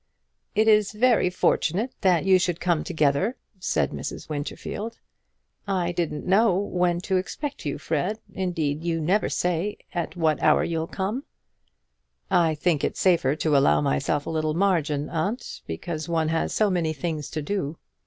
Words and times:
"It 0.55 0.67
is 0.67 0.93
very 0.93 1.29
fortunate 1.29 1.93
that 2.01 2.25
you 2.25 2.39
should 2.39 2.59
come 2.59 2.83
together," 2.83 3.37
said 3.59 3.91
Mrs. 3.91 4.27
Winterfield. 4.29 4.97
"I 5.67 5.91
didn't 5.91 6.25
know 6.25 6.57
when 6.57 7.01
to 7.01 7.17
expect 7.17 7.67
you, 7.67 7.77
Fred. 7.77 8.17
Indeed, 8.33 8.83
you 8.83 8.99
never 8.99 9.29
say 9.29 9.77
at 9.93 10.15
what 10.15 10.41
hour 10.41 10.63
you'll 10.63 10.87
come." 10.87 11.25
"I 12.31 12.55
think 12.55 12.83
it 12.83 12.97
safer 12.97 13.35
to 13.35 13.55
allow 13.55 13.79
myself 13.79 14.25
a 14.25 14.31
little 14.31 14.55
margin, 14.55 15.07
aunt, 15.07 15.61
because 15.67 16.09
one 16.09 16.29
has 16.29 16.51
so 16.51 16.71
many 16.71 16.93
things 16.93 17.29
to 17.29 17.43
do." 17.43 17.77